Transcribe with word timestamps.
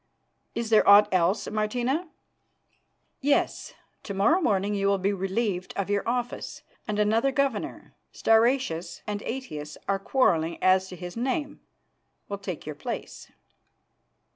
Is 0.55 0.71
there 0.71 0.89
aught 0.89 1.07
else, 1.13 1.47
Martina?" 1.47 2.09
"Yes. 3.19 3.75
To 4.01 4.15
morrow 4.15 4.41
morning 4.41 4.73
you 4.73 4.87
will 4.87 4.97
be 4.97 5.13
relieved 5.13 5.73
of 5.77 5.91
your 5.91 6.01
office, 6.09 6.63
and 6.87 6.97
another 6.97 7.31
governor 7.31 7.93
Stauracius 8.11 9.03
and 9.05 9.21
Aetius 9.21 9.77
are 9.87 9.99
quarrelling 9.99 10.57
as 10.59 10.87
to 10.87 10.95
his 10.95 11.15
name 11.15 11.61
will 12.29 12.39
take 12.39 12.65
your 12.65 12.73
place." 12.73 13.29